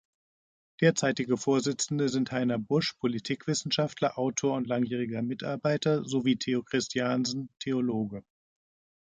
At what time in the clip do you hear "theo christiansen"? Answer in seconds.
6.37-7.49